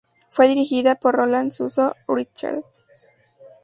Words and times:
Fue 0.31 0.47
dirigida 0.47 0.95
por 0.95 1.13
Roland 1.13 1.51
Suso 1.51 1.93
Richter. 2.07 2.63